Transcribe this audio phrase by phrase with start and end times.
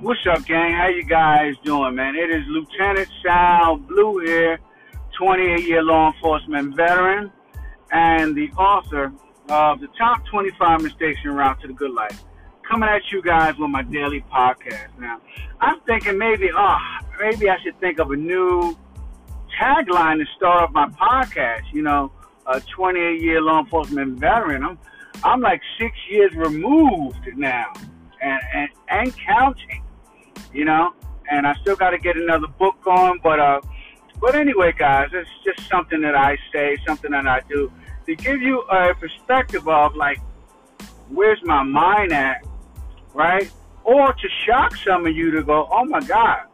[0.00, 0.74] What's up, gang?
[0.74, 2.14] How you guys doing, man?
[2.14, 4.60] It is Lieutenant Sal Blue here,
[5.18, 7.32] 28 year law enforcement veteran,
[7.90, 9.12] and the author
[9.48, 12.22] of the top 25 mistakes en route to the good life.
[12.62, 14.96] Coming at you guys with my daily podcast.
[15.00, 15.20] Now,
[15.60, 16.78] I'm thinking maybe, oh,
[17.18, 18.78] maybe I should think of a new
[19.60, 21.72] tagline to start off my podcast.
[21.72, 22.12] You know,
[22.46, 24.62] a 28 year law enforcement veteran.
[24.62, 24.78] I'm,
[25.24, 27.72] I'm like six years removed now,
[28.22, 29.82] and and, and counting
[30.52, 30.94] you know.
[31.30, 33.60] And I still got to get another book going, but uh,
[34.20, 37.70] but anyway, guys, it's just something that I say, something that I do
[38.06, 40.18] to give you a perspective of like
[41.08, 42.44] where's my mind at,
[43.14, 43.50] right?
[43.84, 46.46] Or to shock some of you to go, oh my God,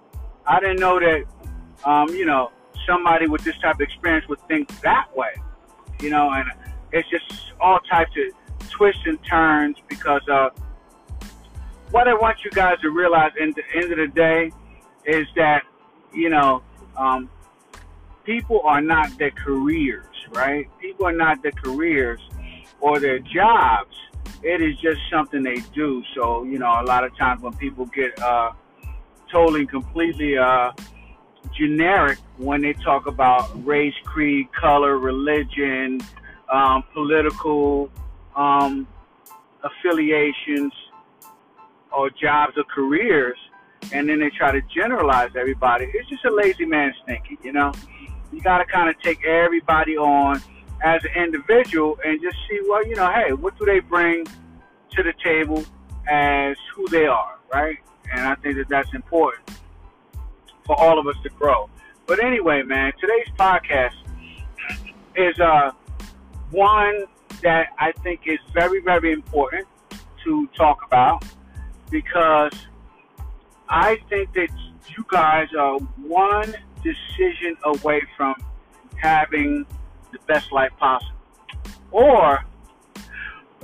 [0.47, 1.25] I didn't know that,
[1.85, 2.51] um, you know,
[2.87, 5.35] somebody with this type of experience would think that way,
[6.01, 6.49] you know, and
[6.93, 10.51] it's just all types of twists and turns because uh,
[11.95, 14.51] what I want you guys to realize in the end of the day
[15.05, 15.63] is that,
[16.13, 16.61] you know,
[16.97, 17.31] um,
[18.25, 20.69] people are not their careers, right?
[20.81, 22.19] People are not their careers
[22.81, 23.95] or their jobs.
[24.43, 26.03] It is just something they do.
[26.17, 28.51] So, you know, a lot of times when people get uh,
[29.31, 30.73] totally completely uh,
[31.57, 36.01] generic when they talk about race, creed, color, religion,
[36.53, 37.89] um, political
[38.35, 38.89] um,
[39.63, 40.73] affiliations,
[41.97, 43.39] or jobs or careers,
[43.93, 45.87] and then they try to generalize everybody.
[45.95, 47.73] It's just a lazy man's thinking, you know.
[48.33, 50.43] You got to kind of take everybody on
[50.83, 54.27] as an individual and just see, well, you know, hey, what do they bring
[54.91, 55.65] to the table
[56.09, 57.79] as who they are, right?
[58.13, 59.51] And I think that that's important
[60.67, 61.69] for all of us to grow.
[62.07, 63.95] But anyway, man, today's podcast
[65.17, 65.71] is uh,
[66.51, 67.05] one
[67.43, 69.67] that I think is very, very important
[70.25, 71.25] to talk about
[71.95, 72.51] because
[73.69, 74.49] I think that
[74.97, 78.35] you guys are one decision away from
[78.97, 79.65] having
[80.11, 81.15] the best life possible,
[81.93, 82.45] or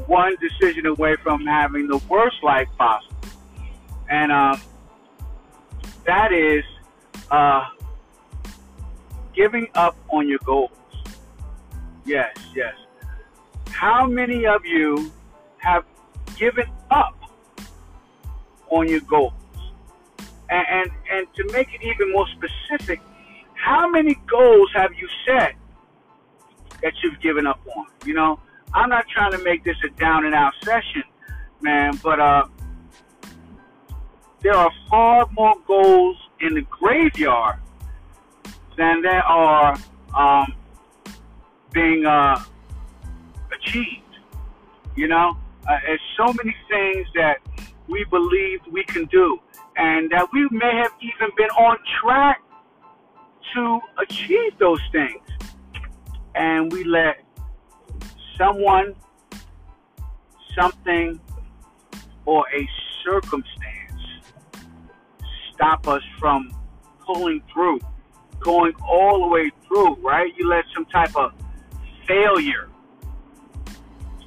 [0.06, 3.16] one decision away from having the worst life possible.
[4.08, 4.60] And um,
[6.06, 6.62] that is
[7.32, 7.64] uh,
[9.34, 10.70] giving up on your goals.
[12.04, 12.74] Yes, yes.
[13.70, 15.10] How many of you
[15.58, 15.84] have
[16.36, 17.19] given up
[18.70, 19.32] on your goals.
[20.48, 23.00] And, and, and to make it even more specific,
[23.54, 25.54] how many goals have you set
[26.82, 27.86] that you've given up on?
[28.04, 28.40] You know,
[28.74, 31.02] I'm not trying to make this a down and out session,
[31.60, 32.46] man, but uh,
[34.42, 37.56] there are far more goals in the graveyard
[38.76, 39.76] than there are
[40.16, 40.54] um,
[41.72, 42.42] being uh,
[43.52, 44.02] achieved.
[44.96, 45.36] You know,
[45.68, 47.38] uh, there's so many things that
[47.90, 49.38] we believed we can do,
[49.76, 52.42] and that we may have even been on track
[53.54, 55.20] to achieve those things.
[56.34, 57.24] And we let
[58.38, 58.94] someone,
[60.58, 61.20] something,
[62.24, 62.68] or a
[63.04, 64.02] circumstance
[65.52, 66.54] stop us from
[67.04, 67.80] pulling through,
[68.38, 70.32] going all the way through, right?
[70.36, 71.32] You let some type of
[72.06, 72.68] failure,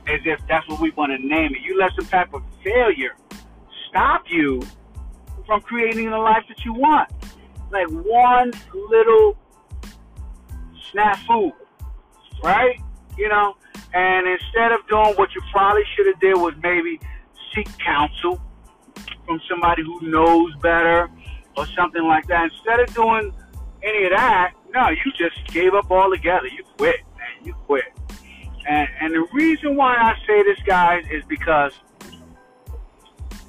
[0.07, 1.62] as if that's what we want to name it.
[1.62, 3.16] You let some type of failure
[3.94, 4.59] stop you
[5.46, 7.09] from creating the life that you want.
[7.72, 8.52] Like one
[8.90, 9.38] little
[10.92, 11.52] snafu,
[12.44, 12.80] right?
[13.18, 13.56] You know,
[13.94, 17.00] and instead of doing what you probably should have did was maybe
[17.54, 18.42] seek counsel
[19.28, 21.08] from somebody who knows better
[21.56, 22.50] or something like that.
[22.52, 23.31] Instead of doing
[23.84, 26.48] any of that, no, you just gave up altogether.
[26.48, 27.46] You quit, man.
[27.46, 27.86] You quit.
[28.68, 31.74] And and the reason why I say this, guys, is because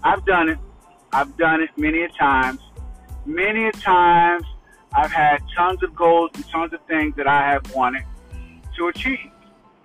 [0.05, 0.59] I've done it.
[1.13, 2.61] I've done it many a times.
[3.25, 4.45] Many a times
[4.93, 8.05] I've had tons of goals and tons of things that I have wanted
[8.77, 9.31] to achieve,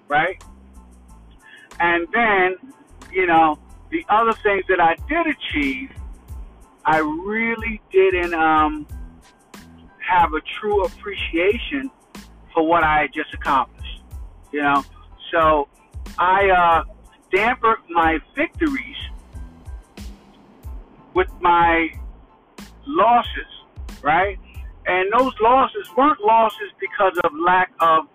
[0.09, 0.44] right?
[1.79, 2.55] And then,
[3.11, 3.58] you know,
[3.91, 5.91] the other things that I did achieve,
[6.84, 8.85] I really didn't um,
[9.99, 11.90] have a true appreciation
[12.53, 14.03] for what I had just accomplished,
[14.52, 14.84] you know.
[15.32, 15.70] So
[16.17, 16.84] I uh,
[17.32, 18.97] dampened my victories
[21.20, 21.90] with my
[22.88, 23.52] losses,
[24.02, 24.40] right?
[24.88, 28.08] And those losses weren't losses because of lack of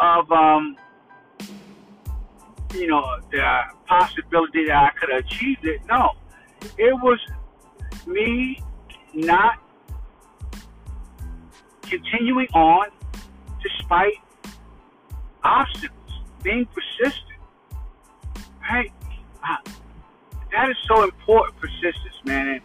[0.00, 0.76] of um,
[2.74, 5.80] you know the possibility that I could have achieved it.
[5.86, 6.10] No,
[6.76, 7.20] it was
[8.04, 8.60] me
[9.14, 9.62] not
[11.82, 12.88] continuing on
[13.62, 14.14] despite
[15.44, 16.12] obstacles,
[16.42, 17.38] being persistent.
[18.68, 18.92] Right?
[20.52, 22.48] That is so important, persistence, man.
[22.48, 22.62] And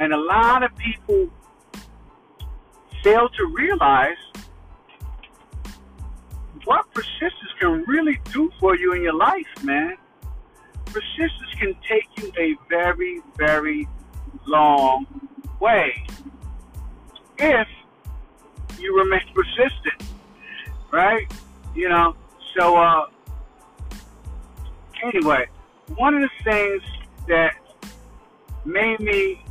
[0.00, 1.28] And a lot of people
[3.02, 4.16] fail to realize
[6.64, 9.96] what persistence can really do for you in your life, man.
[10.86, 13.86] Persistence can take you a very, very
[14.46, 15.06] long
[15.60, 16.06] way
[17.38, 17.68] if
[18.78, 20.10] you remain persistent,
[20.90, 21.26] right?
[21.74, 22.16] You know,
[22.56, 23.06] so, uh,
[25.02, 25.46] anyway,
[25.96, 26.82] one of the things
[27.28, 27.54] that
[28.64, 29.44] made me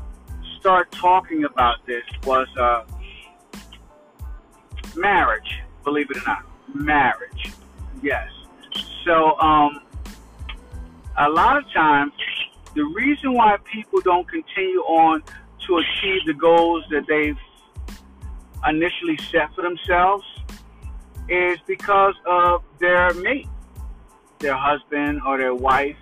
[0.60, 2.84] start talking about this was uh,
[4.96, 6.46] marriage, believe it or not.
[6.74, 7.52] Marriage.
[8.02, 8.30] Yes.
[9.06, 9.82] So, um,
[11.18, 12.14] a lot of times,
[12.76, 15.22] the reason why people don't continue on
[15.68, 17.38] to achieve the goals that they've
[18.68, 20.26] initially set for themselves
[21.30, 23.48] is because of their mate,
[24.40, 25.98] their husband or their wife.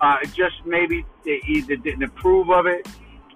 [0.00, 2.86] Uh, just maybe they either didn't approve of it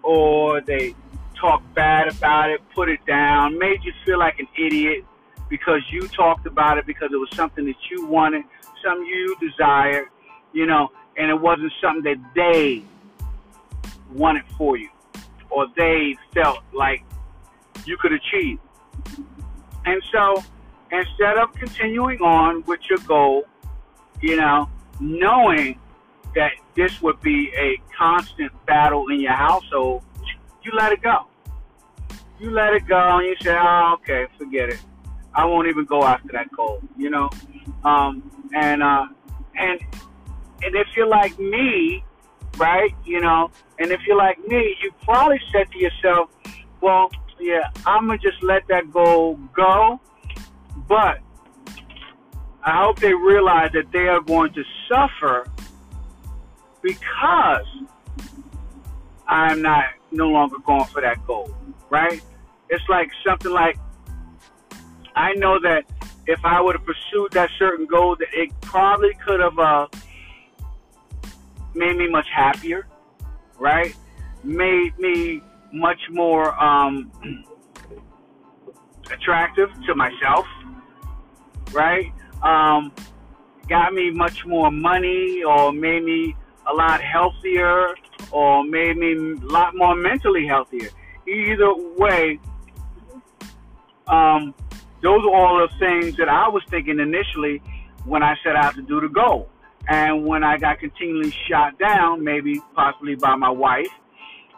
[0.03, 0.95] or they
[1.41, 5.05] talked bad about it, put it down, made you feel like an idiot
[5.49, 8.45] because you talked about it because it was something that you wanted,
[8.85, 10.09] something you desired,
[10.53, 12.85] you know, and it wasn't something that they
[14.13, 14.89] wanted for you
[15.51, 17.03] or they felt like
[17.85, 18.59] you could achieve.
[19.85, 20.43] And so
[20.93, 23.45] instead of continuing on with your goal,
[24.21, 24.69] you know,
[25.01, 25.79] knowing
[26.35, 30.03] that this would be a constant battle in your household,
[30.63, 31.27] you let it go.
[32.39, 34.81] You let it go and you say, oh, okay, forget it.
[35.35, 37.31] I won't even go after that goal, you know?
[37.85, 39.07] Um, and, uh,
[39.57, 39.81] and,
[40.63, 42.03] and if you're like me,
[42.57, 46.31] right, you know, and if you're like me, you probably said to yourself,
[46.81, 50.01] well, yeah, I'm gonna just let that goal go.
[50.89, 51.19] But
[52.63, 55.47] I hope they realize that they are going to suffer
[56.83, 57.67] because
[59.27, 61.55] I'm not no longer going for that goal,
[61.89, 62.21] right?
[62.69, 63.77] It's like something like
[65.15, 65.85] I know that
[66.27, 69.87] if I would have pursued that certain goal, that it probably could have uh,
[71.75, 72.87] made me much happier,
[73.59, 73.95] right?
[74.45, 75.43] Made me
[75.73, 77.11] much more um,
[79.13, 80.47] attractive to myself,
[81.73, 82.13] right?
[82.43, 82.93] Um,
[83.69, 86.37] got me much more money or made me
[86.71, 87.95] a lot healthier
[88.31, 90.91] or made me a lot more mentally healthier.
[91.27, 92.39] Either way,
[94.07, 94.55] um,
[95.03, 97.63] those are all the things that I was thinking initially
[98.05, 99.49] when I set out to do the goal.
[99.89, 103.89] And when I got continually shot down, maybe possibly by my wife,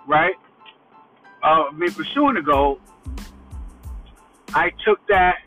[0.06, 0.34] right?
[1.42, 2.80] uh, me pursuing the goal,
[4.54, 5.38] I took that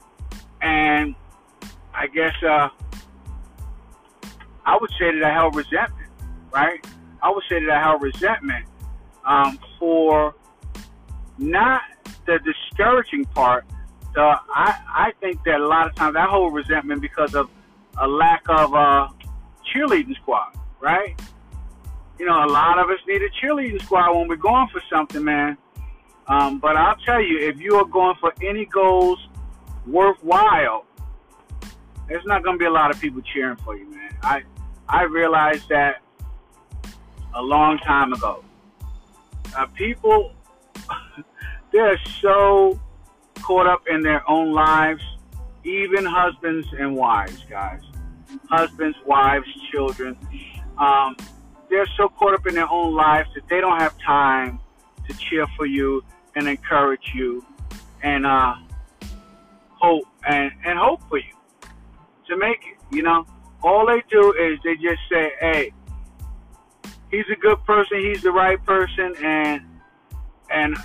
[0.61, 1.15] and
[1.93, 2.69] I guess uh,
[4.65, 6.04] I would say that I held resentment,
[6.55, 6.83] right?
[7.21, 8.65] I would say that I have resentment
[9.25, 10.33] um, for
[11.37, 11.81] not
[12.25, 13.65] the discouraging part.
[14.13, 17.49] So I, I think that a lot of times I hold resentment because of
[17.97, 19.09] a lack of uh,
[19.67, 21.19] cheerleading squad, right?
[22.17, 25.23] You know, a lot of us need a cheerleading squad when we're going for something,
[25.23, 25.57] man.
[26.27, 29.19] Um, but I'll tell you, if you are going for any goals
[29.85, 30.85] worthwhile,
[32.07, 34.17] there's not going to be a lot of people cheering for you, man.
[34.23, 34.43] I
[34.87, 36.01] I realized that
[37.35, 38.43] a long time ago.
[39.55, 40.33] Uh, people,
[41.71, 42.79] they're so
[43.41, 45.03] caught up in their own lives,
[45.63, 47.81] even husbands and wives, guys.
[48.49, 50.17] Husbands, wives, children.
[50.77, 51.15] Um,
[51.69, 54.59] they're so caught up in their own lives that they don't have time
[55.07, 56.03] to cheer for you
[56.35, 57.45] and encourage you
[58.03, 58.55] and uh,
[59.69, 61.33] hope and, and hope for you
[62.27, 62.95] to make it.
[62.95, 63.25] You know,
[63.63, 65.71] all they do is they just say, "Hey,
[67.15, 67.99] he's a good person.
[67.99, 69.61] He's the right person," and
[70.49, 70.77] and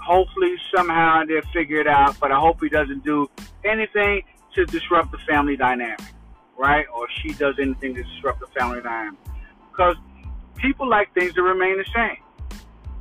[0.00, 2.18] hopefully somehow they'll figure it out.
[2.20, 3.30] But I hope he doesn't do
[3.64, 4.22] anything
[4.54, 6.00] to disrupt the family dynamic,
[6.56, 6.86] right?
[6.94, 9.20] Or she does anything to disrupt the family dynamic,
[9.70, 9.96] because
[10.56, 12.16] people like things to remain the same.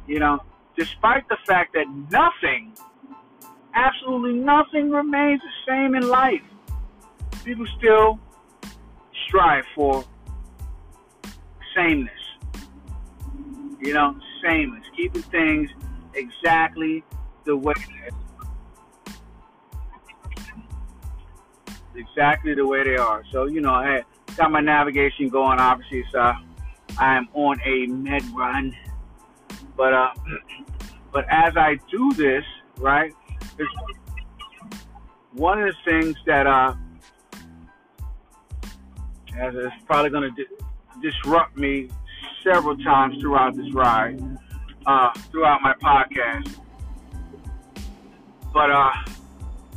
[0.07, 0.41] You know,
[0.75, 2.73] despite the fact that nothing,
[3.73, 6.43] absolutely nothing remains the same in life,
[7.43, 8.19] people still
[9.27, 10.03] strive for
[11.75, 12.24] sameness.
[13.81, 15.69] You know, sameness, keeping things
[16.13, 17.03] exactly
[17.45, 17.73] the way
[21.95, 23.23] exactly the way they are.
[23.31, 24.03] So, you know, I
[24.37, 26.33] got my navigation going, obviously, so
[26.97, 28.75] I'm on a med run.
[29.77, 30.13] But uh,
[31.11, 32.43] but as I do this,
[32.77, 33.13] right,
[33.57, 33.71] it's
[35.33, 36.73] one of the things that uh,
[39.37, 40.51] as it's probably going to di-
[41.01, 41.89] disrupt me
[42.45, 44.21] several times throughout this ride
[44.85, 46.55] uh, throughout my podcast.
[48.53, 48.91] But uh,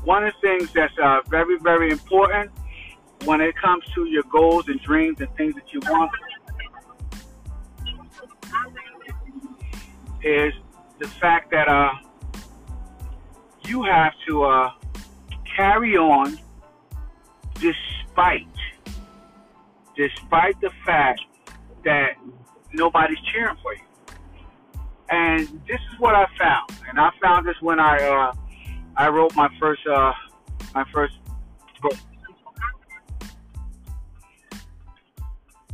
[0.05, 2.51] one of the things that's uh, very, very important
[3.25, 6.11] when it comes to your goals and dreams and things that you want
[10.23, 10.53] is
[10.99, 11.91] the fact that uh,
[13.65, 14.71] you have to uh,
[15.57, 16.39] carry on
[17.55, 18.47] despite
[19.97, 21.21] despite the fact
[21.85, 22.13] that
[22.73, 23.81] nobody's cheering for you.
[25.11, 28.33] And this is what I found, and I found this when I uh,
[28.97, 30.13] I wrote my first uh,
[30.75, 31.15] my first
[31.81, 31.95] book.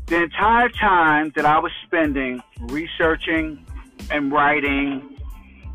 [0.07, 3.67] The entire time that I was spending researching
[4.11, 5.19] and writing,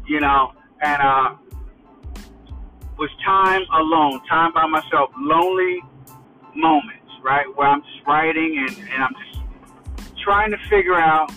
[0.07, 1.35] you know, and uh,
[2.97, 5.81] was time alone, time by myself, lonely
[6.55, 9.28] moments, right, where I'm just writing and, and I'm just
[10.29, 11.33] trying to figure out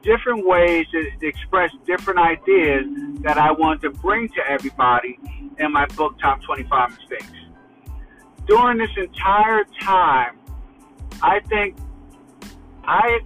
[0.00, 2.86] different ways to, to express different ideas
[3.22, 5.18] that I want to bring to everybody
[5.58, 7.32] in my book, Top 25 Mistakes.
[8.46, 10.38] During this entire time,
[11.20, 11.78] I think
[12.84, 13.18] I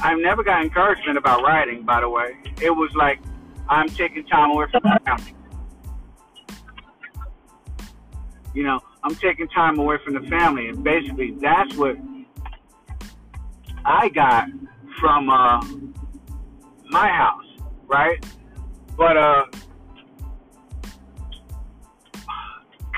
[0.00, 1.82] I've never got encouragement about writing.
[1.82, 3.18] By the way, it was like
[3.68, 5.34] I'm taking time away from my family.
[8.54, 11.96] You know, I'm taking time away from the family, and basically that's what
[13.84, 14.48] I got
[15.00, 15.64] from uh,
[16.90, 17.44] my house,
[17.86, 18.24] right?
[18.96, 19.46] But uh,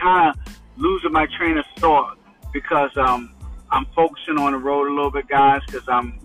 [0.00, 2.18] kind of losing my train of thought
[2.52, 3.34] because um,
[3.70, 6.18] I'm focusing on the road a little bit, guys, because I'm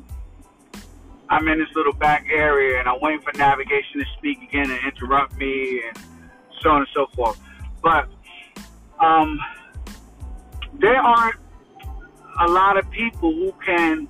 [1.29, 4.79] I'm in this little back area and I'm waiting for navigation to speak again and
[4.83, 5.97] interrupt me and
[6.61, 7.39] so on and so forth.
[7.83, 8.09] But
[8.99, 9.39] um,
[10.79, 11.35] there aren't
[12.41, 14.07] a lot of people who can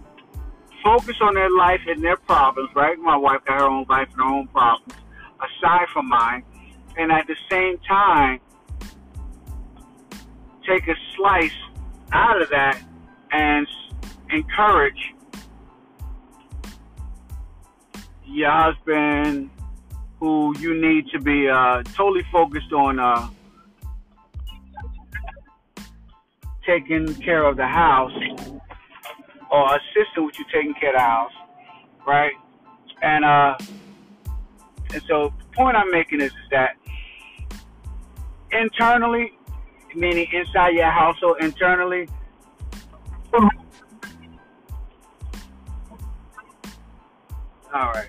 [0.84, 2.98] focus on their life and their problems, right?
[3.00, 4.94] My wife got her own life and her own problems,
[5.40, 6.44] aside from mine,
[6.98, 8.40] and at the same time,
[10.68, 11.52] take a slice
[12.12, 12.82] out of that
[13.32, 13.68] and
[14.32, 15.14] encourage
[18.26, 19.50] your husband
[20.20, 23.28] who you need to be uh, totally focused on uh,
[26.66, 28.12] taking care of the house
[29.52, 31.32] or assisting with you taking care of the house,
[32.06, 32.34] right?
[33.02, 33.58] And uh,
[34.94, 36.78] and so the point I'm making is, is that
[38.52, 39.34] internally,
[39.96, 42.08] meaning inside your household, internally.
[47.72, 48.08] All right,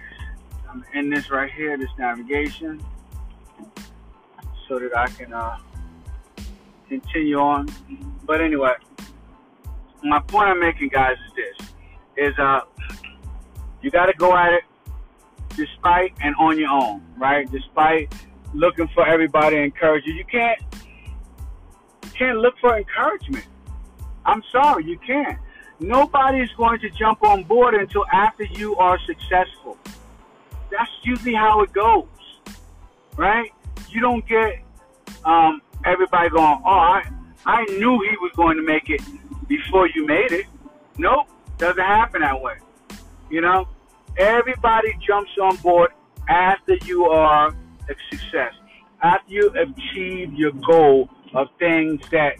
[0.70, 2.82] I'm in this right here, this navigation,
[4.66, 5.59] so that I can uh,
[6.88, 7.68] continue on.
[8.25, 8.73] But anyway,
[10.02, 11.69] my point I'm making, guys, is this:
[12.16, 12.61] is uh,
[13.83, 14.64] you got to go at it
[15.57, 17.50] despite and on your own, right?
[17.50, 18.12] Despite
[18.54, 20.59] looking for everybody to encourage you, you can't
[22.04, 23.47] you can't look for encouragement.
[24.25, 25.38] I'm sorry, you can't.
[25.80, 29.78] Nobody's going to jump on board until after you are successful.
[30.71, 32.07] That's usually how it goes,
[33.16, 33.50] right?
[33.88, 34.62] You don't get
[35.25, 37.02] um, everybody going, oh, I,
[37.47, 39.00] I knew he was going to make it
[39.50, 40.47] before you made it.
[40.97, 41.26] Nope,
[41.59, 42.54] doesn't happen that way.
[43.30, 43.69] You know,
[44.16, 45.90] everybody jumps on board
[46.28, 48.54] after you are a success,
[49.02, 52.35] after you achieve your goal of things that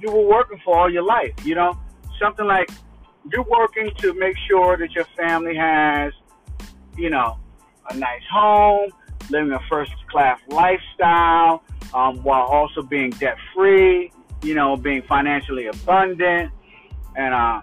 [0.00, 1.32] you were working for all your life.
[1.44, 1.78] You know,
[2.18, 2.70] something like
[3.30, 6.12] you're working to make sure that your family has,
[6.96, 7.38] you know,
[7.90, 8.90] a nice home,
[9.28, 11.62] living a first class lifestyle,
[11.92, 14.10] um, while also being debt free,
[14.42, 16.52] you know, being financially abundant,
[17.16, 17.60] and uh,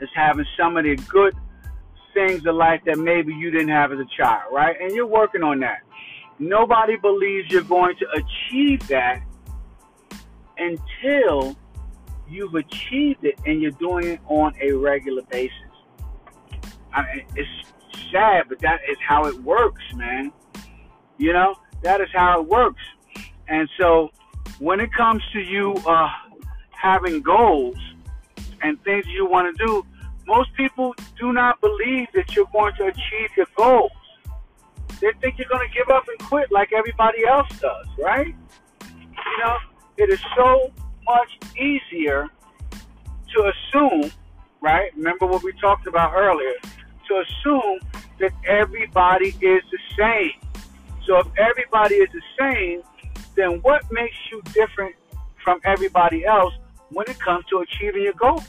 [0.00, 1.34] just having some of the good
[2.14, 4.76] things in life that maybe you didn't have as a child, right?
[4.80, 5.80] And you're working on that.
[6.38, 9.22] Nobody believes you're going to achieve that
[10.56, 11.56] until
[12.28, 15.52] you've achieved it and you're doing it on a regular basis.
[16.92, 17.48] I mean, it's
[18.12, 20.32] sad, but that is how it works, man.
[21.18, 22.82] You know, that is how it works.
[23.48, 24.10] And so
[24.58, 26.08] when it comes to you uh,
[26.70, 27.76] having goals
[28.62, 29.86] and things you want to do,
[30.26, 33.92] most people do not believe that you're going to achieve your goals.
[35.00, 38.34] They think you're going to give up and quit like everybody else does, right?
[38.84, 39.56] You know,
[39.96, 40.72] it is so
[41.06, 42.28] much easier
[43.34, 44.10] to assume,
[44.60, 44.94] right?
[44.96, 46.54] Remember what we talked about earlier,
[47.08, 47.78] to assume
[48.18, 50.32] that everybody is the same.
[51.06, 52.82] So if everybody is the same,
[53.38, 54.94] then what makes you different
[55.44, 56.52] from everybody else
[56.90, 58.42] when it comes to achieving your goals?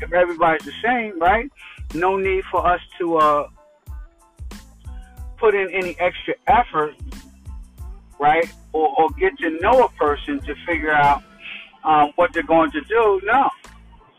[0.00, 1.50] If everybody's the same, right?
[1.94, 3.48] No need for us to uh,
[5.36, 6.94] put in any extra effort,
[8.20, 11.22] right, or, or get to know a person to figure out
[11.84, 13.20] um, what they're going to do.
[13.24, 13.50] No,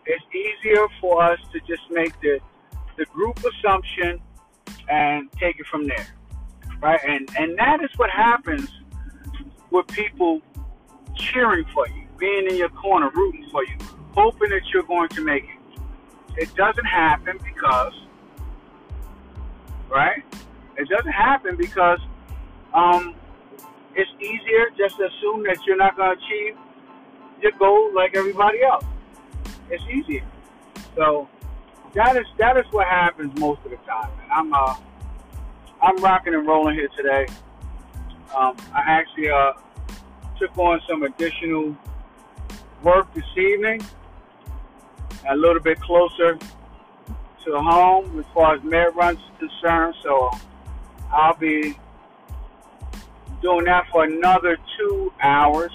[0.06, 2.40] it's easier for us to just make the
[2.98, 4.20] the group assumption
[4.90, 6.08] and take it from there,
[6.82, 7.00] right?
[7.08, 8.70] And and that is what happens
[9.72, 10.42] with people
[11.16, 13.76] cheering for you, being in your corner, rooting for you,
[14.14, 15.82] hoping that you're going to make it.
[16.38, 17.94] It doesn't happen because,
[19.90, 20.24] right?
[20.78, 22.00] It doesn't happen because
[22.74, 23.16] um,
[23.96, 26.58] it's easier just to assume that you're not going to achieve
[27.42, 28.86] your goal like everybody else.
[29.70, 30.24] It's easier.
[30.96, 31.28] So
[31.94, 34.12] that is that is what happens most of the time.
[34.24, 34.76] And I'm uh
[35.82, 37.26] I'm rocking and rolling here today.
[38.36, 39.54] Um, I actually uh,
[40.40, 41.76] took on some additional
[42.84, 43.82] work this evening,
[45.30, 46.40] a little bit closer
[47.46, 49.96] to home as far as med runs concerned.
[50.02, 50.32] So
[51.12, 51.78] I'll be
[53.42, 55.72] doing that for another two hours.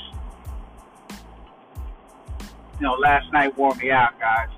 [2.79, 4.49] You know, last night wore me out, guys.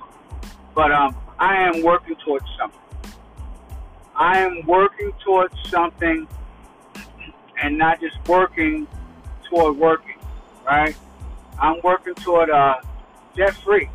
[0.74, 2.80] But um, I am working towards something.
[4.14, 6.26] I am working towards something
[7.62, 8.86] and not just working
[9.48, 10.18] toward working,
[10.66, 10.96] right?
[11.60, 12.76] I'm working toward uh,
[13.36, 13.88] debt free.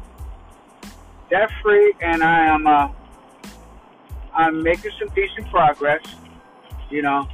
[1.29, 2.89] Debt free, and I am uh,
[4.34, 6.01] I'm making some decent progress.
[6.89, 7.27] You know,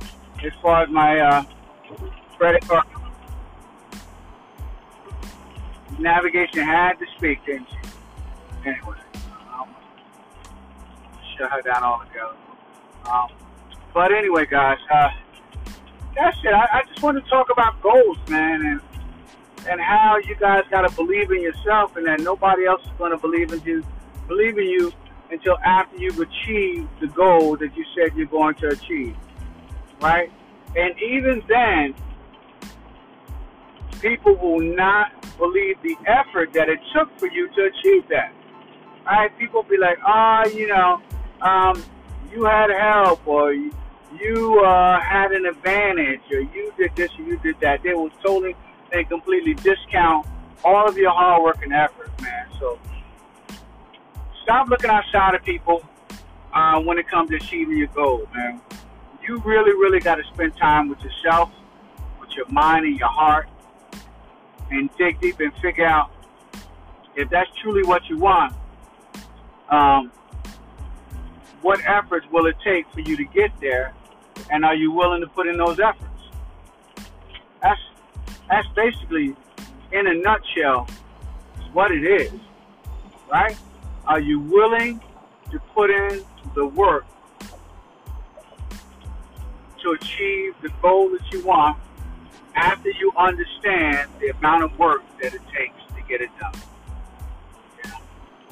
[0.43, 1.43] as far as my uh,
[2.37, 2.85] credit card
[5.99, 8.69] navigation had to speak, didn't she?
[8.69, 8.95] Anyway,
[9.53, 9.69] um,
[11.37, 12.35] shut her down altogether.
[13.11, 13.27] Um,
[13.93, 15.09] but anyway, guys, uh,
[16.15, 16.53] that's it.
[16.53, 18.81] I, I just want to talk about goals, man, and
[19.67, 23.11] and how you guys got to believe in yourself, and that nobody else is going
[23.11, 23.83] to believe in you,
[24.27, 24.91] believe in you
[25.31, 29.15] until after you've achieved the goal that you said you're going to achieve,
[30.01, 30.31] right?
[30.75, 31.93] And even then,
[34.01, 38.33] people will not believe the effort that it took for you to achieve that.
[39.05, 39.35] Right?
[39.39, 41.01] People be like, oh, you know,
[41.41, 41.83] um,
[42.31, 43.53] you had help or
[44.17, 47.83] you uh, had an advantage or you did this or you did that.
[47.83, 48.55] They will totally
[48.91, 50.25] and completely discount
[50.63, 52.47] all of your hard work and effort, man.
[52.59, 52.79] So
[54.43, 55.83] stop looking outside of people
[56.53, 58.61] uh, when it comes to achieving your goals, man.
[59.27, 61.51] You really, really got to spend time with yourself,
[62.19, 63.47] with your mind and your heart,
[64.71, 66.11] and dig deep and figure out
[67.15, 68.53] if that's truly what you want.
[69.69, 70.11] Um,
[71.61, 73.93] what efforts will it take for you to get there,
[74.51, 76.05] and are you willing to put in those efforts?
[77.61, 77.81] That's
[78.49, 79.35] that's basically,
[79.91, 80.87] in a nutshell,
[81.71, 82.33] what it is,
[83.31, 83.55] right?
[84.05, 85.01] Are you willing
[85.51, 86.23] to put in
[86.55, 87.05] the work
[89.83, 91.77] to achieve the goal that you want
[92.55, 96.53] after you understand the amount of work that it takes to get it done?
[97.83, 97.91] Yeah.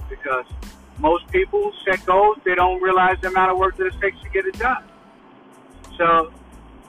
[0.10, 0.46] Because
[1.00, 4.30] most people set goals, they don't realize the amount of work that it takes to
[4.30, 4.84] get it done.
[5.98, 6.32] So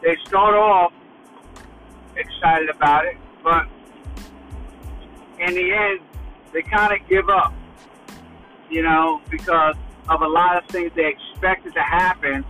[0.02, 0.92] they start off
[2.16, 3.66] excited about it, but
[5.38, 6.00] in the end,
[6.52, 7.54] they kind of give up,
[8.70, 9.76] you know, because
[10.08, 12.44] of a lot of things they expected to happen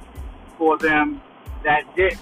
[0.57, 1.21] for them
[1.65, 2.21] that didn't,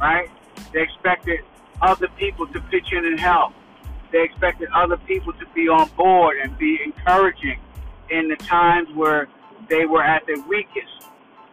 [0.00, 0.28] right?
[0.72, 1.40] They expected
[1.80, 3.52] other people to pitch in and help.
[4.12, 7.58] They expected other people to be on board and be encouraging
[8.10, 9.28] in the times where
[9.68, 11.08] they were at their weakest.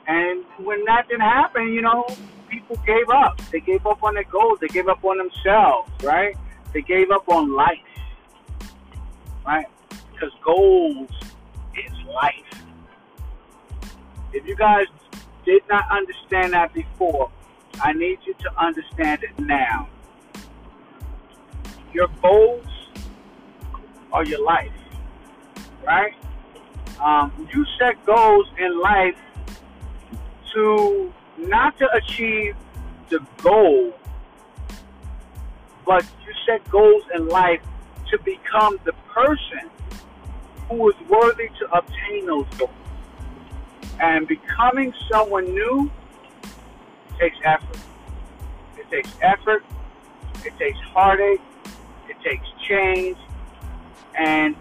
[0.07, 2.05] And when that didn't happen, you know,
[2.49, 3.39] people gave up.
[3.51, 4.59] They gave up on their goals.
[4.59, 6.35] They gave up on themselves, right?
[6.73, 7.77] They gave up on life,
[9.45, 9.67] right?
[10.13, 11.09] Because goals
[11.75, 12.63] is life.
[14.33, 14.85] If you guys
[15.45, 17.29] did not understand that before,
[17.81, 19.89] I need you to understand it now.
[21.93, 22.65] Your goals
[24.13, 24.71] are your life,
[25.85, 26.13] right?
[27.03, 29.15] Um, you set goals in life
[30.53, 32.55] to not to achieve
[33.09, 33.93] the goal,
[35.85, 37.61] but you set goals in life
[38.09, 39.69] to become the person
[40.69, 42.71] who is worthy to obtain those goals.
[43.99, 45.91] And becoming someone new
[47.19, 47.77] takes effort.
[48.77, 49.63] It takes effort,
[50.43, 51.41] it takes heartache,
[52.09, 53.17] it takes change,
[54.17, 54.55] and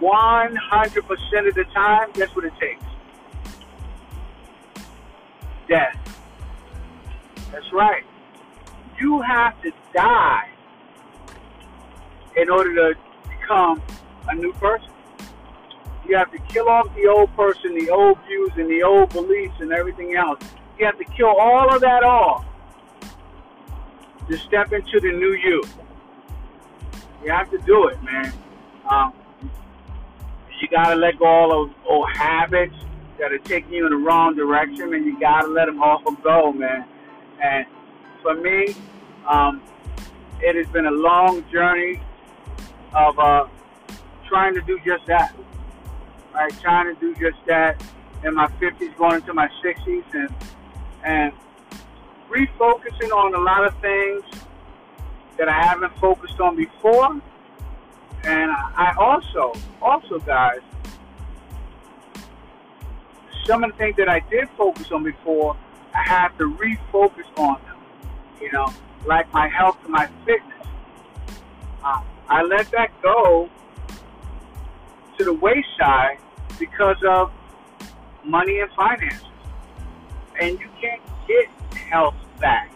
[0.00, 2.84] 100% of the time, that's what it takes.
[5.68, 5.96] Death.
[7.52, 8.04] That's right.
[9.00, 10.48] You have to die
[12.36, 13.82] in order to become
[14.28, 14.90] a new person.
[16.06, 19.56] You have to kill off the old person, the old views, and the old beliefs,
[19.60, 20.40] and everything else.
[20.78, 22.46] You have to kill all of that off
[24.28, 25.62] to step into the new you.
[27.22, 28.32] You have to do it, man.
[28.88, 29.12] Um,
[30.60, 32.74] you gotta let go all of old habits
[33.18, 36.12] that are taking you in the wrong direction, and you gotta let them off all
[36.14, 36.84] go, man.
[37.42, 37.66] And
[38.22, 38.74] for me,
[39.26, 39.62] um,
[40.40, 42.00] it has been a long journey
[42.94, 43.46] of uh,
[44.28, 45.34] trying to do just that.
[46.34, 47.82] Right, trying to do just that
[48.22, 50.34] in my 50s, going into my 60s, and
[51.04, 51.32] and
[52.30, 54.22] refocusing on a lot of things
[55.38, 57.20] that I haven't focused on before.
[58.24, 60.60] And I also, also, guys,
[63.48, 65.56] some of the things that I did focus on before,
[65.94, 67.78] I have to refocus on them.
[68.42, 68.68] You know,
[69.06, 70.66] like my health and my fitness.
[71.82, 73.48] Uh, I let that go
[75.16, 76.18] to the wayside
[76.58, 77.32] because of
[78.22, 79.24] money and finances.
[80.38, 82.70] And you can't get health back,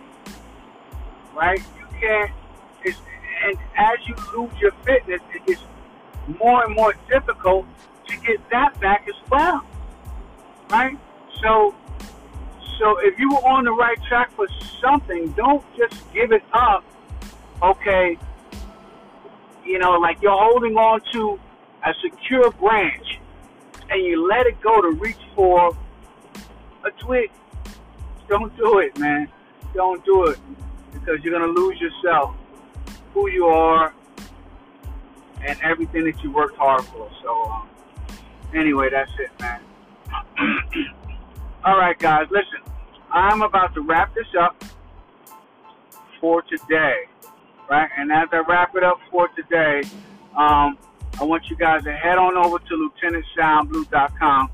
[1.36, 1.62] right?
[1.78, 2.32] You can't.
[3.44, 5.60] And as you lose your fitness, it gets
[6.40, 7.66] more and more difficult
[8.06, 9.64] to get that back as well,
[10.72, 10.98] right?
[11.42, 11.74] So,
[12.78, 14.48] so if you were on the right track for
[14.80, 16.84] something, don't just give it up.
[17.62, 18.18] Okay,
[19.64, 21.38] you know, like you're holding on to
[21.84, 23.20] a secure branch
[23.90, 25.76] and you let it go to reach for
[26.84, 27.30] a twig.
[28.28, 29.28] Don't do it, man.
[29.74, 30.38] Don't do it
[30.92, 32.34] because you're to lose yourself,
[33.12, 33.92] who you are,
[35.46, 37.10] and everything that you worked hard for.
[37.22, 37.68] So, um,
[38.54, 39.60] anyway, that's it, man.
[41.64, 42.58] All right, guys, listen.
[43.10, 44.62] I'm about to wrap this up
[46.20, 47.04] for today,
[47.68, 47.88] right?
[47.96, 49.82] And as I wrap it up for today,
[50.36, 50.78] um,
[51.20, 54.50] I want you guys to head on over to lieutenantsalblue.com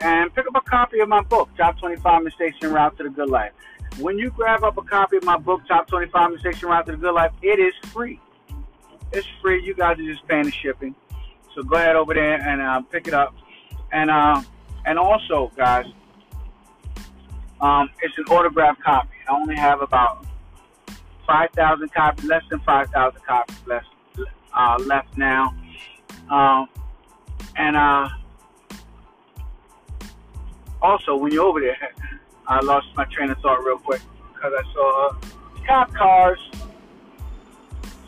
[0.00, 3.10] and pick up a copy of my book, Top 25 Mistakes en Route to the
[3.10, 3.52] Good Life.
[3.98, 6.92] When you grab up a copy of my book, Top 25 Mistakes en Route to
[6.92, 8.20] the Good Life, it is free.
[9.12, 9.62] It's free.
[9.62, 10.94] You guys are just paying the shipping.
[11.54, 13.34] So go ahead over there and uh, pick it up.
[13.92, 14.42] And uh,
[14.88, 15.84] and also, guys,
[17.60, 19.10] um, it's an autographed copy.
[19.28, 20.24] I only have about
[21.26, 23.86] 5,000 copies, less than 5,000 copies left,
[24.54, 25.54] uh, left now.
[26.30, 26.68] Um,
[27.56, 28.08] and uh,
[30.80, 31.76] also, when you're over there,
[32.46, 34.00] I lost my train of thought real quick
[34.32, 35.14] because I saw uh,
[35.66, 36.38] cop cars,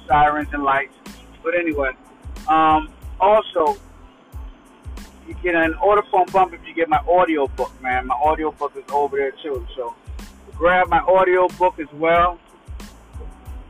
[0.08, 0.94] sirens, and lights.
[1.44, 1.90] But anyway,
[2.48, 2.88] um,
[3.20, 3.76] also,
[5.30, 8.08] you get an order form bump if you get my audio book, man.
[8.08, 9.64] My audio book is over there too.
[9.76, 9.94] So
[10.56, 12.38] grab my audio book as well.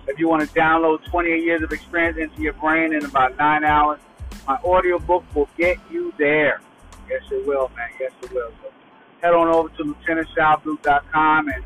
[0.08, 3.62] If you want to download 28 years of experience into your brain in about nine
[3.62, 4.00] hours,
[4.48, 6.62] my audio book will get you there.
[7.08, 7.90] Yes, it will, man.
[8.00, 8.50] Yes, it will.
[8.62, 8.72] So
[9.20, 11.64] head on over to lieutenantsalblue.com and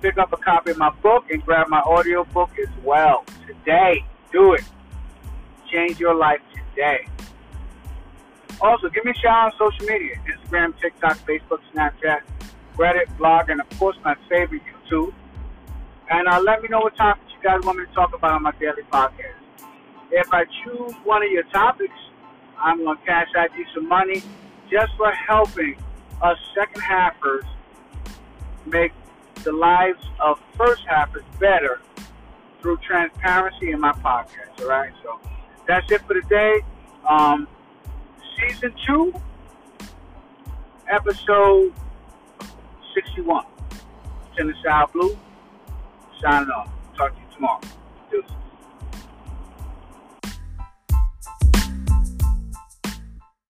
[0.00, 3.24] pick up a copy of my book and grab my audio book as well.
[3.46, 4.64] Today, do it.
[5.70, 7.06] Change your life today.
[8.62, 12.20] Also, give me a shout on social media Instagram, TikTok, Facebook, Snapchat,
[12.76, 15.12] Reddit, blog, and of course my favorite, YouTube.
[16.08, 18.42] And uh, let me know what topics you guys want me to talk about on
[18.44, 19.34] my daily podcast.
[20.12, 21.94] If I choose one of your topics,
[22.56, 24.22] I'm going to cash out you some money
[24.70, 25.76] just for helping
[26.22, 27.44] us second halfers
[28.64, 28.92] make
[29.42, 31.80] the lives of first halfers better
[32.60, 34.60] through transparency in my podcast.
[34.60, 35.18] All right, so
[35.66, 36.60] that's it for today.
[37.08, 37.48] Um,
[38.48, 39.12] season two,
[40.88, 41.72] episode
[42.94, 43.44] 61.
[44.36, 44.60] Tennessee
[44.92, 45.16] Blue,
[46.20, 46.70] signing off.
[46.96, 47.60] Talk to you tomorrow.
[48.10, 48.41] Deuces.